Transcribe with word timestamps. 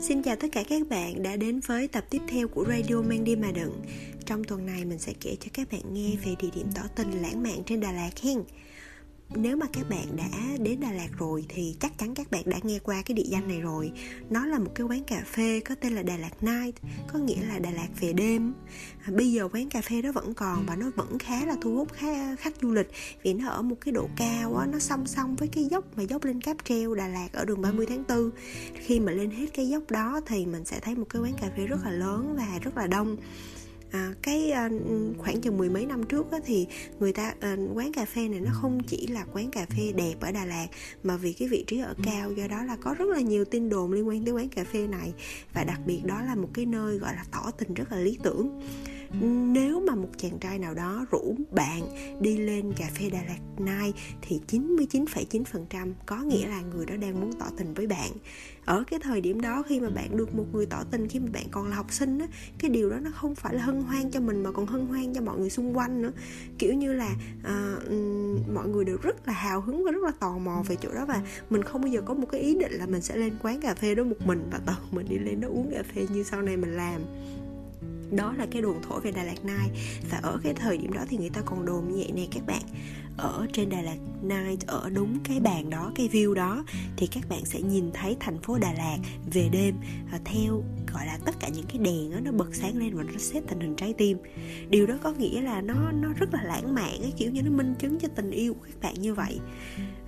Xin 0.00 0.22
chào 0.22 0.36
tất 0.36 0.48
cả 0.52 0.62
các 0.68 0.88
bạn 0.88 1.22
đã 1.22 1.36
đến 1.36 1.60
với 1.60 1.88
tập 1.88 2.04
tiếp 2.10 2.22
theo 2.28 2.48
của 2.48 2.64
Radio 2.68 3.02
Mang 3.02 3.24
đi 3.24 3.36
mà 3.36 3.50
đựng. 3.52 3.82
Trong 4.26 4.44
tuần 4.44 4.66
này 4.66 4.84
mình 4.84 4.98
sẽ 4.98 5.12
kể 5.20 5.36
cho 5.40 5.50
các 5.52 5.68
bạn 5.72 5.94
nghe 5.94 6.10
về 6.24 6.34
địa 6.42 6.48
điểm 6.54 6.66
tỏ 6.74 6.82
tình 6.96 7.22
lãng 7.22 7.42
mạn 7.42 7.62
trên 7.66 7.80
Đà 7.80 7.92
Lạt 7.92 8.10
hen 8.22 8.42
nếu 9.34 9.56
mà 9.56 9.66
các 9.72 9.88
bạn 9.88 10.16
đã 10.16 10.28
đến 10.60 10.80
Đà 10.80 10.92
Lạt 10.92 11.08
rồi 11.18 11.44
thì 11.48 11.76
chắc 11.80 11.98
chắn 11.98 12.14
các 12.14 12.30
bạn 12.30 12.42
đã 12.46 12.58
nghe 12.62 12.78
qua 12.78 13.02
cái 13.02 13.14
địa 13.14 13.26
danh 13.26 13.48
này 13.48 13.60
rồi. 13.60 13.92
Nó 14.30 14.46
là 14.46 14.58
một 14.58 14.70
cái 14.74 14.86
quán 14.86 15.04
cà 15.04 15.22
phê 15.26 15.60
có 15.60 15.74
tên 15.74 15.94
là 15.94 16.02
Đà 16.02 16.16
Lạt 16.16 16.42
Night 16.42 16.76
có 17.12 17.18
nghĩa 17.18 17.42
là 17.48 17.58
Đà 17.58 17.70
Lạt 17.70 17.88
về 18.00 18.12
đêm. 18.12 18.52
À, 19.04 19.12
bây 19.16 19.32
giờ 19.32 19.48
quán 19.52 19.68
cà 19.68 19.80
phê 19.80 20.02
đó 20.02 20.12
vẫn 20.12 20.34
còn 20.34 20.66
và 20.66 20.76
nó 20.76 20.90
vẫn 20.96 21.18
khá 21.18 21.46
là 21.46 21.56
thu 21.62 21.76
hút 21.76 21.92
khá, 21.92 22.36
khách 22.36 22.54
du 22.62 22.72
lịch 22.72 22.90
vì 23.22 23.34
nó 23.34 23.48
ở 23.48 23.62
một 23.62 23.76
cái 23.80 23.92
độ 23.92 24.08
cao 24.16 24.56
á, 24.56 24.66
nó 24.66 24.78
song 24.78 25.06
song 25.06 25.36
với 25.36 25.48
cái 25.48 25.64
dốc 25.64 25.84
mà 25.96 26.02
dốc 26.02 26.24
lên 26.24 26.40
cáp 26.40 26.56
treo 26.64 26.94
Đà 26.94 27.08
Lạt 27.08 27.28
ở 27.32 27.44
đường 27.44 27.62
30 27.62 27.86
tháng 27.88 28.04
4 28.08 28.30
khi 28.74 29.00
mà 29.00 29.12
lên 29.12 29.30
hết 29.30 29.46
cái 29.54 29.68
dốc 29.68 29.90
đó 29.90 30.20
thì 30.26 30.46
mình 30.46 30.64
sẽ 30.64 30.80
thấy 30.80 30.94
một 30.94 31.06
cái 31.10 31.22
quán 31.22 31.32
cà 31.40 31.50
phê 31.56 31.66
rất 31.66 31.84
là 31.84 31.90
lớn 31.90 32.34
và 32.36 32.58
rất 32.62 32.76
là 32.76 32.86
đông 32.86 33.16
à, 33.90 34.14
cái 34.22 34.50
à, 34.50 34.68
khoảng 35.18 35.40
chừng 35.40 35.58
mười 35.58 35.70
mấy 35.70 35.86
năm 35.86 36.02
trước 36.02 36.32
á, 36.32 36.38
thì 36.46 36.66
người 37.00 37.12
ta 37.12 37.34
à, 37.40 37.56
quán 37.74 37.92
cà 37.92 38.04
phê 38.04 38.28
này 38.28 38.40
nó 38.40 38.50
không 38.54 38.82
chỉ 38.86 39.06
là 39.06 39.24
quán 39.32 39.50
cà 39.50 39.66
phê 39.66 39.92
đẹp 39.96 40.14
ở 40.20 40.32
Đà 40.32 40.44
Lạt 40.44 40.66
mà 41.02 41.16
vì 41.16 41.32
cái 41.32 41.48
vị 41.48 41.64
trí 41.66 41.78
ở 41.78 41.94
cao 42.04 42.32
do 42.32 42.48
đó 42.48 42.62
là 42.62 42.76
có 42.76 42.94
rất 42.98 43.08
là 43.08 43.20
nhiều 43.20 43.44
tin 43.44 43.68
đồn 43.68 43.92
liên 43.92 44.08
quan 44.08 44.24
tới 44.24 44.34
quán 44.34 44.48
cà 44.48 44.64
phê 44.64 44.86
này. 44.86 45.12
Và 45.54 45.64
đặc 45.64 45.80
biệt 45.86 46.00
đó 46.04 46.22
là 46.22 46.34
một 46.34 46.48
cái 46.54 46.66
nơi 46.66 46.98
gọi 46.98 47.14
là 47.14 47.24
tỏ 47.32 47.50
tình 47.58 47.74
rất 47.74 47.92
là 47.92 47.98
lý 47.98 48.18
tưởng 48.22 48.60
nếu 49.52 49.80
mà 49.80 49.94
một 49.94 50.08
chàng 50.16 50.38
trai 50.38 50.58
nào 50.58 50.74
đó 50.74 51.06
rủ 51.10 51.36
bạn 51.50 51.80
đi 52.20 52.36
lên 52.36 52.72
cà 52.76 52.90
phê 52.94 53.10
Đà 53.10 53.22
Lạt 53.22 53.38
Night 53.58 53.96
thì 54.22 54.40
99,9% 54.48 55.92
có 56.06 56.22
nghĩa 56.22 56.46
là 56.46 56.60
người 56.60 56.86
đó 56.86 56.94
đang 56.96 57.20
muốn 57.20 57.32
tỏ 57.32 57.46
tình 57.58 57.74
với 57.74 57.86
bạn. 57.86 58.10
Ở 58.64 58.84
cái 58.86 59.00
thời 59.02 59.20
điểm 59.20 59.40
đó 59.40 59.62
khi 59.62 59.80
mà 59.80 59.90
bạn 59.90 60.16
được 60.16 60.34
một 60.34 60.44
người 60.52 60.66
tỏ 60.66 60.82
tình 60.90 61.08
khi 61.08 61.18
mà 61.18 61.26
bạn 61.32 61.44
còn 61.50 61.68
là 61.68 61.76
học 61.76 61.92
sinh 61.92 62.18
á 62.18 62.26
cái 62.58 62.70
điều 62.70 62.90
đó 62.90 62.96
nó 63.00 63.10
không 63.10 63.34
phải 63.34 63.54
là 63.54 63.62
hân 63.62 63.82
hoan 63.82 64.10
cho 64.10 64.20
mình 64.20 64.42
mà 64.42 64.52
còn 64.52 64.66
hân 64.66 64.86
hoan 64.86 65.14
cho 65.14 65.20
mọi 65.20 65.38
người 65.38 65.50
xung 65.50 65.76
quanh 65.76 66.02
nữa. 66.02 66.12
Kiểu 66.58 66.74
như 66.74 66.92
là 66.92 67.10
uh, 67.40 67.92
mọi 68.54 68.68
người 68.68 68.84
đều 68.84 68.96
rất 69.02 69.26
là 69.26 69.32
hào 69.32 69.60
hứng 69.60 69.84
và 69.84 69.90
rất 69.90 70.02
là 70.02 70.12
tò 70.20 70.38
mò 70.38 70.62
về 70.68 70.76
chỗ 70.76 70.94
đó 70.94 71.04
và 71.08 71.22
mình 71.50 71.62
không 71.62 71.80
bao 71.80 71.88
giờ 71.88 72.00
có 72.00 72.14
một 72.14 72.26
cái 72.32 72.40
ý 72.40 72.54
định 72.54 72.72
là 72.72 72.86
mình 72.86 73.02
sẽ 73.02 73.16
lên 73.16 73.36
quán 73.42 73.60
cà 73.60 73.74
phê 73.74 73.94
đó 73.94 74.04
một 74.04 74.26
mình 74.26 74.48
và 74.52 74.58
tự 74.66 74.72
mình 74.90 75.06
đi 75.08 75.18
lên 75.18 75.40
đó 75.40 75.48
uống 75.48 75.70
cà 75.70 75.82
phê 75.94 76.06
như 76.12 76.22
sau 76.22 76.42
này 76.42 76.56
mình 76.56 76.76
làm 76.76 77.00
đó 78.10 78.34
là 78.38 78.46
cái 78.50 78.62
đồn 78.62 78.76
thổi 78.82 79.00
về 79.00 79.12
Đà 79.12 79.24
Lạt 79.24 79.44
Night. 79.44 79.78
Và 80.10 80.18
ở 80.22 80.40
cái 80.42 80.54
thời 80.54 80.78
điểm 80.78 80.92
đó 80.92 81.04
thì 81.08 81.16
người 81.16 81.30
ta 81.30 81.40
còn 81.40 81.66
đồn 81.66 81.88
như 81.88 81.96
vậy 81.96 82.12
nè 82.14 82.26
các 82.30 82.46
bạn. 82.46 82.62
Ở 83.16 83.46
trên 83.52 83.68
Đà 83.68 83.82
Lạt 83.82 83.98
Night 84.22 84.66
ở 84.66 84.90
đúng 84.94 85.18
cái 85.24 85.40
bàn 85.40 85.70
đó 85.70 85.92
cái 85.94 86.08
view 86.08 86.34
đó 86.34 86.64
thì 86.96 87.06
các 87.06 87.28
bạn 87.28 87.44
sẽ 87.44 87.60
nhìn 87.60 87.90
thấy 87.92 88.16
thành 88.20 88.38
phố 88.38 88.58
Đà 88.58 88.72
Lạt 88.72 88.98
về 89.32 89.48
đêm. 89.52 89.74
Theo 90.24 90.62
gọi 90.92 91.06
là 91.06 91.18
tất 91.24 91.34
cả 91.40 91.48
những 91.48 91.66
cái 91.68 91.78
đèn 91.78 92.10
đó, 92.10 92.20
nó 92.20 92.32
bật 92.32 92.54
sáng 92.54 92.76
lên 92.76 92.96
và 92.96 93.02
nó 93.02 93.18
xếp 93.18 93.40
thành 93.48 93.60
hình 93.60 93.76
trái 93.76 93.94
tim. 93.98 94.18
Điều 94.68 94.86
đó 94.86 94.94
có 95.02 95.12
nghĩa 95.12 95.42
là 95.42 95.60
nó 95.60 95.92
nó 95.92 96.08
rất 96.12 96.34
là 96.34 96.42
lãng 96.42 96.74
mạn 96.74 96.98
cái 97.02 97.12
kiểu 97.16 97.30
như 97.30 97.42
nó 97.42 97.50
minh 97.50 97.74
chứng 97.78 97.98
cho 97.98 98.08
tình 98.08 98.30
yêu 98.30 98.54
của 98.54 98.66
các 98.66 98.80
bạn 98.82 98.94
như 98.94 99.14
vậy. 99.14 99.38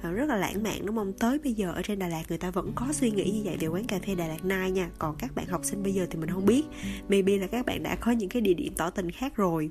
Ờ, 0.03 0.13
rất 0.13 0.29
là 0.29 0.37
lãng 0.37 0.63
mạn, 0.63 0.87
đúng 0.87 0.97
không? 0.97 1.13
Tới 1.13 1.39
bây 1.39 1.55
giờ 1.55 1.73
ở 1.73 1.83
trên 1.83 1.99
Đà 1.99 2.09
Lạt 2.09 2.23
người 2.29 2.39
ta 2.39 2.51
vẫn 2.51 2.73
có 2.75 2.87
suy 2.93 3.11
nghĩ 3.11 3.31
như 3.31 3.41
vậy 3.45 3.57
về 3.61 3.67
quán 3.67 3.85
cà 3.85 3.99
phê 4.07 4.15
Đà 4.15 4.27
Lạt 4.27 4.45
Nai 4.45 4.71
nha. 4.71 4.91
Còn 4.99 5.17
các 5.19 5.35
bạn 5.35 5.47
học 5.47 5.65
sinh 5.65 5.83
bây 5.83 5.95
giờ 5.95 6.07
thì 6.11 6.19
mình 6.19 6.31
không 6.31 6.47
biết. 6.47 6.63
Maybe 7.09 7.39
là 7.39 7.47
các 7.47 7.67
bạn 7.67 7.83
đã 7.83 7.97
có 7.97 8.11
những 8.11 8.29
cái 8.29 8.43
địa 8.43 8.55
điểm 8.55 8.73
tỏ 8.77 8.91
tình 8.91 9.11
khác 9.11 9.37
rồi 9.37 9.71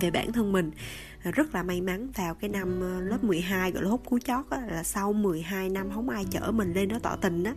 về 0.00 0.10
bản 0.10 0.32
thân 0.32 0.52
mình 0.52 0.70
rất 1.30 1.54
là 1.54 1.62
may 1.62 1.80
mắn 1.80 2.10
vào 2.14 2.34
cái 2.34 2.50
năm 2.50 2.80
ờ, 2.80 3.00
lớp 3.00 3.24
12 3.24 3.72
gọi 3.72 3.82
là 3.82 3.90
hút 3.90 4.02
cú 4.04 4.18
chót 4.18 4.50
á, 4.50 4.60
là 4.70 4.82
sau 4.82 5.12
12 5.12 5.68
năm 5.68 5.90
không 5.94 6.08
ai 6.08 6.24
chở 6.30 6.50
mình 6.50 6.72
lên 6.72 6.88
đó 6.88 6.98
tỏ 7.02 7.16
tình 7.16 7.44
á. 7.44 7.54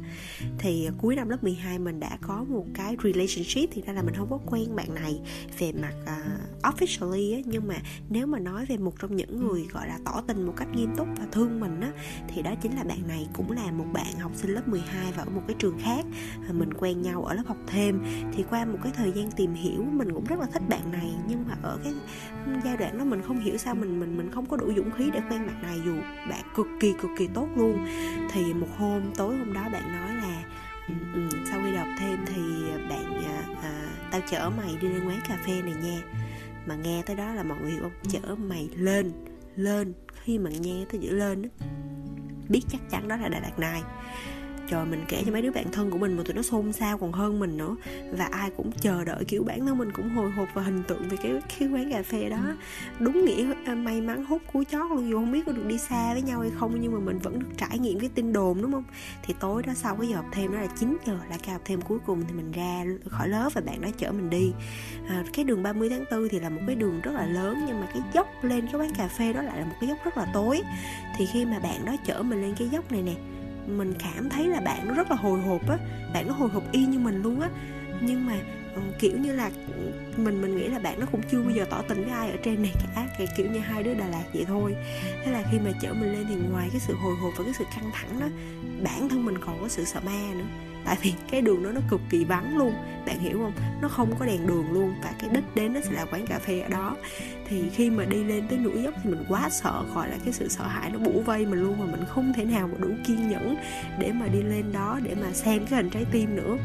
Thì 0.58 0.86
ờ, 0.86 0.94
cuối 0.98 1.16
năm 1.16 1.30
lớp 1.30 1.44
12 1.44 1.80
mình 1.80 2.00
đã 2.00 2.18
có 2.22 2.46
một 2.50 2.66
cái 2.74 2.98
relationship 3.04 3.70
thì 3.72 3.82
ra 3.82 3.94
là 3.94 4.02
mình 4.02 4.16
không 4.16 4.30
có 4.30 4.40
quen 4.46 4.76
bạn 4.76 4.96
này 4.96 5.20
về 5.60 5.72
mặt 5.72 5.94
uh, 6.04 6.64
officially 6.64 7.36
á. 7.36 7.42
Nhưng 7.46 7.68
mà 7.68 7.76
nếu 8.10 8.28
mà 8.28 8.40
nói 8.40 8.66
về 8.66 8.78
một 8.78 9.00
trong 9.00 9.16
những 9.16 9.48
người 9.48 9.68
gọi 9.72 9.88
là 9.88 10.00
tỏ 10.06 10.22
tình 10.28 10.46
một 10.46 10.54
cách 10.58 10.68
nghiêm 10.76 10.96
túc 10.98 11.08
và 11.18 11.26
thương 11.32 11.60
mình 11.60 11.82
á 11.82 11.92
thì 12.28 12.42
đó 12.42 12.56
chính 12.62 12.76
là 12.76 12.84
bạn 12.84 13.08
này. 13.08 13.28
Cũng 13.34 13.52
là 13.52 13.72
một 13.72 13.86
bạn 13.94 14.20
học 14.20 14.32
sinh 14.36 14.52
lớp 14.52 14.68
12 14.68 15.12
và 15.18 15.24
ở 15.24 15.30
một 15.30 15.42
cái 15.48 15.56
trường 15.60 15.80
khác 15.80 16.06
mình 16.52 16.74
quen 16.74 17.02
nhau 17.02 17.24
ở 17.24 17.34
lớp 17.34 17.44
học 17.46 17.58
thêm. 17.68 18.04
Thì 18.34 18.44
qua 18.50 18.66
một 18.66 18.78
cái 18.84 18.92
thời 18.96 19.12
gian 19.12 19.32
tìm 19.32 19.54
hiểu 19.54 19.84
mình 19.84 20.14
cũng 20.14 20.26
rất 20.26 20.40
là 20.40 20.46
thích 20.54 20.64
bạn 20.70 20.92
này. 20.92 21.14
Nhưng 21.28 21.46
mà 21.48 21.56
ở 21.62 21.80
cái 21.84 21.94
giai 22.66 22.78
đoạn 22.78 22.98
đó 22.98 23.06
mình 23.06 23.22
không 23.28 23.40
hiểu 23.40 23.58
sao 23.60 23.76
mình 23.76 24.00
mình 24.00 24.18
mình 24.18 24.32
không 24.32 24.46
có 24.46 24.58
đủ 24.58 24.74
dũng 24.76 24.92
khí 24.92 25.10
để 25.14 25.22
quen 25.30 25.46
mặt 25.46 25.64
này 25.64 25.82
dù 25.86 25.96
bạn 26.30 26.44
cực 26.56 26.68
kỳ 26.80 26.94
cực 27.02 27.12
kỳ 27.18 27.28
tốt 27.34 27.48
luôn. 27.56 27.86
Thì 28.32 28.54
một 28.54 28.68
hôm 28.78 29.02
tối 29.16 29.38
hôm 29.38 29.54
đó 29.54 29.62
bạn 29.74 29.92
nói 29.92 30.14
là 30.14 30.44
ừ, 30.88 30.94
ừ, 31.14 31.30
sau 31.52 31.60
khi 31.64 31.76
đọc 31.76 31.88
thêm 32.00 32.20
thì 32.26 32.42
bạn 32.90 33.24
à, 33.26 33.44
à, 33.64 33.90
tao 34.12 34.22
chở 34.32 34.50
mày 34.58 34.78
đi 34.82 34.88
lên 34.88 35.08
quán 35.08 35.20
cà 35.28 35.38
phê 35.46 35.62
này 35.62 35.74
nha. 35.84 36.02
Mà 36.66 36.76
nghe 36.76 37.04
tới 37.06 37.16
đó 37.16 37.34
là 37.34 37.44
mọi 37.44 37.58
người 37.62 37.72
hiểu 37.72 37.82
không 37.82 37.92
chở 38.10 38.36
mày 38.36 38.70
lên 38.76 39.12
lên. 39.56 39.94
Khi 40.24 40.38
mà 40.38 40.50
nghe 40.62 40.86
tới 40.92 41.02
chữ 41.02 41.10
lên 41.10 41.50
biết 42.50 42.62
chắc 42.70 42.82
chắn 42.90 43.08
đó 43.08 43.16
là 43.16 43.30
Đà 43.30 43.40
Lạt 43.40 43.60
này 43.60 43.82
trời 44.70 44.86
mình 44.86 45.06
kể 45.08 45.24
cho 45.26 45.32
mấy 45.32 45.42
đứa 45.42 45.52
bạn 45.52 45.66
thân 45.72 45.92
của 45.92 45.98
mình 45.98 46.18
mà 46.18 46.24
tụi 46.24 46.34
nó 46.34 46.42
xôn 46.42 46.74
xao 46.74 46.98
còn 46.98 47.12
hơn 47.12 47.40
mình 47.40 47.58
nữa. 47.58 47.76
Và 48.12 48.26
ai 48.26 48.50
cũng 48.58 48.72
chờ 48.72 49.04
đợi 49.04 49.26
kiểu 49.28 49.44
bản 49.44 49.66
thân 49.66 49.78
mình 49.78 49.92
cũng 49.92 50.10
hồi 50.10 50.32
hộp 50.32 50.48
và 50.54 50.62
hình 50.62 50.84
tượng 50.84 51.10
về 51.10 51.18
cái 51.24 51.32
cái 51.60 51.70
quán 51.70 51.92
cà 51.92 52.04
phê 52.04 52.30
đó. 52.30 52.56
Đúng 53.00 53.26
nghĩa 53.26 53.54
à, 53.66 53.76
may 53.76 54.02
mắn 54.02 54.26
hút 54.26 54.42
cú 54.54 54.64
chót 54.64 54.92
luôn 54.92 55.10
dù 55.10 55.18
không 55.18 55.32
biết 55.32 55.46
có 55.46 55.52
được 55.52 55.66
đi 55.68 55.78
xa 55.78 56.14
với 56.14 56.22
nhau 56.22 56.40
hay 56.40 56.52
không 56.60 56.78
nhưng 56.82 56.94
mà 56.94 57.00
mình 57.00 57.20
vẫn 57.20 57.40
được 57.40 57.48
trải 57.58 57.80
nghiệm 57.80 58.00
cái 58.00 58.10
tin 58.16 58.34
đồn 58.34 58.62
đúng 58.62 58.72
không? 58.72 58.84
Thì 59.24 59.34
tối 59.40 59.64
đó 59.64 59.74
sau 59.76 59.96
cái 59.96 60.10
giờ 60.10 60.16
học 60.16 60.26
thêm 60.32 60.52
đó 60.52 60.60
là 60.60 60.68
9 60.80 60.98
giờ 61.06 61.18
là 61.30 61.38
ca 61.44 61.54
học 61.54 61.62
thêm 61.66 61.82
cuối 61.82 62.00
cùng 62.06 62.24
thì 62.28 62.34
mình 62.34 62.52
ra 62.52 62.86
khỏi 63.10 63.30
lớp 63.30 63.50
và 63.54 63.62
bạn 63.62 63.82
đó 63.82 63.90
chở 63.98 64.12
mình 64.12 64.30
đi. 64.30 64.52
À, 65.08 65.24
cái 65.34 65.46
đường 65.46 65.64
30 65.64 65.90
tháng 65.90 66.04
4 66.12 66.30
thì 66.30 66.40
là 66.40 66.50
một 66.50 66.62
cái 66.68 66.76
đường 66.76 67.02
rất 67.02 67.12
là 67.12 67.26
lớn 67.26 67.58
nhưng 67.68 67.80
mà 67.80 67.88
cái 67.94 68.02
dốc 68.14 68.28
lên 68.42 68.68
cái 68.72 68.82
quán 68.82 68.92
cà 68.98 69.08
phê 69.08 69.34
đó 69.34 69.42
lại 69.42 69.60
là 69.60 69.66
một 69.66 69.76
cái 69.80 69.90
dốc 69.90 69.98
rất 70.06 70.18
là 70.18 70.28
tối. 70.34 70.62
Thì 71.18 71.26
khi 71.34 71.46
mà 71.46 71.60
bạn 71.60 71.86
đó 71.86 71.96
chở 72.06 72.24
mình 72.24 72.42
lên 72.42 72.56
cái 72.60 72.70
dốc 72.70 72.92
này 72.92 73.02
nè 73.02 73.16
mình 73.78 73.94
cảm 74.00 74.30
thấy 74.30 74.48
là 74.48 74.60
bạn 74.60 74.88
nó 74.88 74.94
rất 74.94 75.10
là 75.12 75.16
hồi 75.16 75.42
hộp 75.42 75.70
á, 75.70 75.78
bạn 76.14 76.28
nó 76.28 76.34
hồi 76.34 76.50
hộp 76.50 76.72
y 76.72 76.86
như 76.86 77.00
mình 77.00 77.22
luôn 77.22 77.42
á. 77.42 77.50
Nhưng 78.02 78.26
mà 78.26 78.34
Ờ, 78.80 78.94
kiểu 79.00 79.18
như 79.18 79.32
là, 79.32 79.52
mình 80.18 80.42
mình 80.42 80.56
nghĩ 80.56 80.68
là 80.68 80.80
bạn 80.80 81.00
nó 81.00 81.06
cũng 81.12 81.22
chưa 81.32 81.42
bao 81.42 81.52
giờ 81.52 81.66
tỏ 81.70 81.82
tình 81.82 82.04
với 82.04 82.14
ai 82.14 82.32
ở 82.32 82.38
trên 82.44 82.62
này 82.62 82.72
cả 82.96 83.08
cái 83.18 83.28
kiểu 83.38 83.52
như 83.52 83.60
hai 83.60 83.84
đứa 83.84 83.94
Đà 83.94 84.08
Lạt 84.08 84.24
vậy 84.34 84.46
thôi. 84.48 84.76
Thế 85.26 85.32
là 85.32 85.44
khi 85.52 85.60
mà 85.60 85.72
chở 85.82 85.94
mình 85.94 86.14
lên 86.14 86.26
thì 86.30 86.36
ngoài 86.36 86.70
cái 86.72 86.80
sự 86.88 86.94
hồi 86.96 87.16
hộp 87.16 87.34
và 87.38 87.44
cái 87.44 87.54
sự 87.60 87.66
căng 87.76 87.92
thẳng 87.94 88.20
đó, 88.20 88.28
bản 88.84 89.10
thân 89.10 89.26
mình 89.26 89.38
còn 89.38 89.62
có 89.62 89.68
sự 89.68 89.86
sợ 89.86 90.00
ma 90.06 90.34
nữa. 90.34 90.46
Tại 90.86 90.98
vì 91.02 91.14
cái 91.32 91.42
đường 91.42 91.64
đó 91.64 91.72
nó 91.72 91.82
cực 91.90 92.02
kỳ 92.10 92.24
vắng 92.24 92.58
luôn, 92.58 92.74
bạn 93.06 93.20
hiểu 93.20 93.40
không? 93.40 93.54
Nó 93.82 93.88
không 93.88 94.16
có 94.20 94.26
đèn 94.26 94.48
đường 94.48 94.72
luôn 94.72 94.94
và 95.04 95.14
cái 95.20 95.30
đích 95.34 95.44
đến 95.56 95.74
nó 95.74 95.80
sẽ 95.84 95.92
là 95.92 96.06
quán 96.06 96.28
cà 96.28 96.40
phê 96.40 96.60
ở 96.60 96.70
đó. 96.70 96.96
Thì 97.48 97.70
khi 97.70 97.90
mà 97.90 98.06
đi 98.06 98.24
lên 98.24 98.48
tới 98.48 98.58
núi 98.58 98.84
dốc 98.84 98.94
thì 99.04 99.10
mình 99.10 99.24
quá 99.30 99.50
sợ, 99.50 99.84
gọi 99.96 100.10
là 100.10 100.18
cái 100.24 100.34
sự 100.34 100.48
sợ 100.48 100.68
hãi 100.68 100.92
nó 100.92 101.00
bủa 101.00 101.22
vây 101.22 101.46
mình 101.46 101.62
luôn 101.62 101.80
mà 101.80 101.86
mình 101.86 102.06
không 102.08 102.34
thể 102.34 102.46
nào 102.46 102.68
mà 102.68 102.78
đủ 102.80 102.90
kiên 103.08 103.30
nhẫn 103.30 103.56
để 104.00 104.12
mà 104.12 104.28
đi 104.28 104.42
lên 104.42 104.72
đó 104.72 105.00
để 105.04 105.16
mà 105.22 105.32
xem 105.34 105.66
cái 105.66 105.78
hình 105.78 105.90
trái 105.90 106.06
tim 106.12 106.36
nữa 106.36 106.58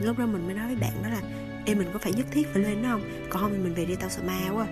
lúc 0.00 0.18
đó 0.18 0.26
mình 0.26 0.44
mới 0.44 0.54
nói 0.54 0.66
với 0.66 0.76
bạn 0.76 0.92
đó 1.02 1.08
là 1.08 1.20
em 1.66 1.78
mình 1.78 1.88
có 1.92 1.98
phải 1.98 2.12
nhất 2.12 2.26
thiết 2.30 2.46
phải 2.52 2.62
lên 2.62 2.82
đó 2.82 2.88
không? 2.88 3.02
Còn 3.30 3.42
không 3.42 3.52
thì 3.52 3.58
mình 3.58 3.74
về 3.74 3.84
đi 3.84 3.94
tao 3.94 4.08
sợ 4.08 4.22
ma 4.26 4.40
quá. 4.54 4.66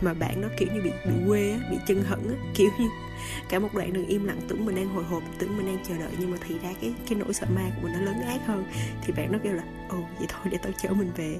Mà 0.00 0.14
bạn 0.14 0.40
nó 0.40 0.48
kiểu 0.56 0.68
như 0.74 0.82
bị 0.82 0.90
bị 1.04 1.14
quê 1.26 1.50
á, 1.50 1.58
bị 1.70 1.76
chân 1.86 2.02
hững 2.02 2.28
á, 2.28 2.34
kiểu 2.54 2.70
như 2.78 2.88
cả 3.48 3.58
một 3.58 3.74
đoạn 3.74 3.92
đường 3.92 4.06
im 4.06 4.24
lặng 4.24 4.40
tưởng 4.48 4.66
mình 4.66 4.76
đang 4.76 4.88
hồi 4.88 5.04
hộp, 5.04 5.22
tưởng 5.38 5.56
mình 5.56 5.66
đang 5.66 5.84
chờ 5.88 5.98
đợi, 5.98 6.12
nhưng 6.18 6.30
mà 6.30 6.36
thì 6.48 6.58
ra 6.58 6.72
cái 6.80 6.94
cái 7.08 7.18
nỗi 7.18 7.34
sợ 7.34 7.46
ma 7.54 7.70
của 7.76 7.82
mình 7.82 7.92
nó 7.92 8.00
lớn 8.00 8.22
ác 8.22 8.40
hơn. 8.46 8.64
Thì 9.02 9.12
bạn 9.12 9.32
nó 9.32 9.38
kêu 9.44 9.52
là, 9.52 9.62
ồ, 9.88 9.96
vậy 10.18 10.26
thôi 10.28 10.42
để 10.50 10.58
tao 10.62 10.72
chở 10.82 10.88
mình 10.88 11.10
về. 11.16 11.38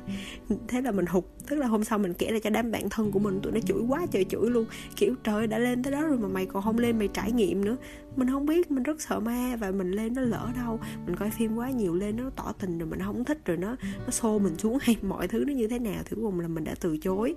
Thế 0.68 0.80
là 0.80 0.90
mình 0.90 1.06
hụt 1.06 1.24
tức 1.48 1.56
là 1.56 1.66
hôm 1.66 1.84
sau 1.84 1.98
mình 1.98 2.14
kể 2.14 2.32
ra 2.32 2.38
cho 2.38 2.50
đám 2.50 2.70
bạn 2.70 2.88
thân 2.90 3.12
của 3.12 3.18
mình, 3.18 3.40
tụi 3.42 3.52
nó 3.52 3.60
chửi 3.60 3.80
quá 3.88 4.06
trời 4.10 4.24
chửi 4.24 4.50
luôn. 4.50 4.66
Kiểu, 4.96 5.14
trời 5.24 5.46
đã 5.46 5.58
lên 5.58 5.82
tới 5.82 5.92
đó 5.92 6.02
rồi 6.02 6.18
mà 6.18 6.28
mày 6.28 6.46
còn 6.46 6.62
không 6.62 6.78
lên 6.78 6.98
mày 6.98 7.08
trải 7.08 7.32
nghiệm 7.32 7.64
nữa. 7.64 7.76
Mình 8.16 8.30
không 8.30 8.46
biết, 8.46 8.70
mình 8.70 8.82
rất 8.82 9.00
sợ 9.00 9.20
ma 9.20 9.56
và 9.56 9.70
mình 9.70 9.90
lên 9.90 10.14
nó 10.14 10.22
lỡ 10.22 10.48
đâu. 10.56 10.80
Mình 11.06 11.16
coi 11.16 11.30
phim 11.30 11.56
quá 11.56 11.70
nhiều 11.70 11.94
lên 11.94 12.16
nó 12.16 12.30
tỏ 12.36 12.52
tình 12.60 12.78
rồi 12.78 12.88
mình 12.88 13.00
không 13.04 13.24
thích 13.24 13.38
rồi 13.44 13.56
nó 13.56 13.76
nó 14.04 14.10
xô 14.10 14.38
mình 14.38 14.58
xuống 14.58 14.78
hay 14.80 14.96
mọi 15.02 15.28
thứ 15.28 15.44
nó 15.46 15.52
như 15.52 15.68
thế 15.68 15.78
nào 15.78 16.02
thì 16.04 16.10
cuối 16.14 16.24
cùng 16.24 16.40
là 16.40 16.48
mình 16.48 16.64
đã 16.64 16.74
từ 16.80 16.98
chối. 16.98 17.34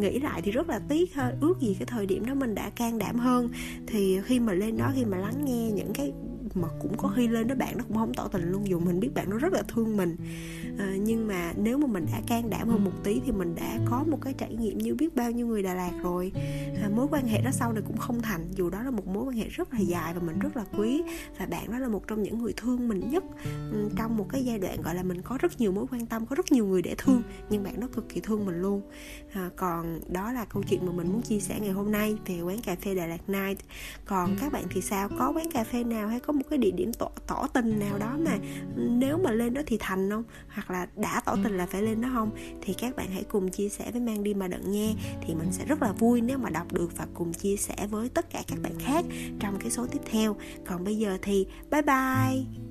Nghĩ 0.00 0.20
lại 0.20 0.42
thì 0.42 0.50
rất 0.52 0.68
là 0.68 0.80
tiếc 0.88 1.14
ha. 1.14 1.32
Ước 1.40 1.60
gì 1.60 1.76
cái 1.78 1.86
thời 1.86 2.06
điểm 2.06 2.26
đó 2.26 2.34
mình 2.34 2.54
đã 2.54 2.70
can 2.70 2.98
đảm 2.98 3.18
hơn. 3.18 3.48
Thì 3.86 4.20
khi 4.24 4.40
mà 4.40 4.52
lên 4.52 4.76
đó, 4.76 4.92
khi 4.94 5.04
mà 5.04 5.18
lắng 5.18 5.44
nghe 5.44 5.70
những 5.70 5.92
cái 5.94 6.12
mà 6.56 6.68
cũng 6.80 6.96
có 6.96 7.12
khi 7.16 7.28
lên 7.28 7.48
đó 7.48 7.54
bạn 7.54 7.78
nó 7.78 7.84
cũng 7.88 7.96
không 7.96 8.14
tỏ 8.14 8.28
tình 8.28 8.52
luôn 8.52 8.66
dù 8.66 8.78
mình 8.78 9.00
biết 9.00 9.14
bạn 9.14 9.30
nó 9.30 9.38
rất 9.38 9.52
là 9.52 9.62
thương 9.68 9.96
mình. 9.96 10.16
À, 10.78 10.94
nhưng 11.00 11.26
mà 11.26 11.52
nếu 11.56 11.78
mà 11.78 11.86
mình 11.86 12.06
đã 12.12 12.20
can 12.26 12.50
đảm 12.50 12.68
hơn 12.68 12.84
một 12.84 12.92
tí 13.04 13.20
thì 13.26 13.32
mình 13.32 13.54
đã 13.54 13.78
có 13.90 14.04
một 14.10 14.18
cái 14.20 14.34
trải 14.38 14.54
nghiệm 14.54 14.78
như 14.78 14.94
biết 14.94 15.16
bao 15.16 15.30
nhiêu 15.30 15.46
người 15.46 15.62
Đà 15.62 15.74
Lạt 15.74 15.92
rồi. 16.02 16.32
À, 16.82 16.88
mối 16.96 17.06
quan 17.10 17.26
hệ 17.26 17.40
đó 17.40 17.50
sau 17.52 17.72
này 17.72 17.82
cũng 17.86 17.96
không 17.96 18.22
thành 18.22 18.50
dù 18.50 18.70
đó 18.70 18.82
là 18.82 18.90
một 18.90 19.06
mối 19.06 19.24
quan 19.24 19.36
hệ 19.36 19.48
rất 19.48 19.74
là 19.74 19.80
dài 19.80 20.14
và 20.14 20.20
mình 20.20 20.38
rất 20.38 20.56
là 20.56 20.64
quý 20.78 21.02
và 21.38 21.46
bạn 21.46 21.72
đó 21.72 21.78
là 21.78 21.88
một 21.88 22.06
trong 22.06 22.22
những 22.22 22.38
người 22.38 22.52
thương 22.56 22.88
mình 22.88 23.10
nhất. 23.10 23.24
Ừ, 23.72 23.90
trong 23.96 24.16
một 24.16 24.26
cái 24.28 24.44
giai 24.44 24.58
đoạn 24.58 24.82
gọi 24.82 24.94
là 24.94 25.02
mình 25.02 25.22
có 25.22 25.38
rất 25.40 25.60
nhiều 25.60 25.72
mối 25.72 25.86
quan 25.90 26.06
tâm 26.06 26.26
có 26.26 26.36
rất 26.36 26.52
nhiều 26.52 26.66
người 26.66 26.82
để 26.82 26.94
thương 26.98 27.22
nhưng 27.50 27.62
bạn 27.62 27.80
nó 27.80 27.86
cực 27.86 28.08
kỳ 28.08 28.20
thương 28.20 28.46
mình 28.46 28.62
luôn. 28.62 28.82
À, 29.32 29.50
còn 29.56 30.00
đó 30.08 30.32
là 30.32 30.44
câu 30.44 30.62
chuyện 30.70 30.86
mà 30.86 30.92
mình 30.92 31.12
muốn 31.12 31.22
chia 31.22 31.40
sẻ 31.40 31.58
ngày 31.60 31.70
hôm 31.70 31.92
nay 31.92 32.16
về 32.26 32.40
quán 32.40 32.60
cà 32.60 32.76
phê 32.76 32.94
Đà 32.94 33.06
Lạt 33.06 33.28
Night. 33.28 33.58
Còn 34.04 34.36
các 34.40 34.52
bạn 34.52 34.64
thì 34.70 34.80
sao? 34.80 35.08
Có 35.18 35.32
quán 35.36 35.50
cà 35.50 35.64
phê 35.64 35.84
nào 35.84 36.08
hay 36.08 36.20
có 36.20 36.32
một 36.40 36.46
cái 36.50 36.58
địa 36.58 36.70
điểm 36.70 36.92
tỏ, 36.92 37.08
tỏ 37.26 37.46
tình 37.54 37.78
nào 37.78 37.98
đó 37.98 38.16
mà 38.18 38.38
nếu 38.76 39.18
mà 39.18 39.30
lên 39.30 39.54
đó 39.54 39.62
thì 39.66 39.76
thành 39.80 40.10
không? 40.10 40.24
Hoặc 40.48 40.70
là 40.70 40.86
đã 40.96 41.22
tỏ 41.24 41.36
tình 41.44 41.56
là 41.56 41.66
phải 41.66 41.82
lên 41.82 42.00
đó 42.00 42.08
không? 42.14 42.30
Thì 42.62 42.74
các 42.74 42.96
bạn 42.96 43.10
hãy 43.10 43.24
cùng 43.24 43.48
chia 43.48 43.68
sẻ 43.68 43.90
với 43.92 44.00
mang 44.00 44.22
đi 44.22 44.34
mà 44.34 44.48
đận 44.48 44.72
nghe 44.72 44.94
thì 45.26 45.34
mình 45.34 45.52
sẽ 45.52 45.64
rất 45.64 45.82
là 45.82 45.92
vui 45.92 46.20
nếu 46.20 46.38
mà 46.38 46.50
đọc 46.50 46.72
được 46.72 46.96
và 46.96 47.06
cùng 47.14 47.32
chia 47.32 47.56
sẻ 47.56 47.86
với 47.90 48.08
tất 48.08 48.30
cả 48.30 48.42
các 48.48 48.58
bạn 48.62 48.72
khác 48.78 49.04
trong 49.40 49.58
cái 49.60 49.70
số 49.70 49.86
tiếp 49.86 50.00
theo. 50.10 50.36
Còn 50.66 50.84
bây 50.84 50.98
giờ 50.98 51.18
thì 51.22 51.46
bye 51.70 51.82
bye 51.82 52.69